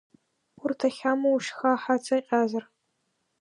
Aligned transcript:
Урҭ 0.63 0.79
ахьамоу 0.87 1.37
шьха-ҳацаҟьазар… 1.45 2.63